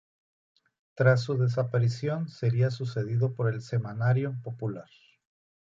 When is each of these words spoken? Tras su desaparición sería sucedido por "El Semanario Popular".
Tras 0.95 1.21
su 1.21 1.37
desaparición 1.37 2.27
sería 2.27 2.71
sucedido 2.71 3.35
por 3.35 3.53
"El 3.53 3.61
Semanario 3.61 4.35
Popular". 4.41 4.89